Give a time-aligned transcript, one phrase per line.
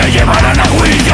[0.00, 1.09] te llevarán a juicio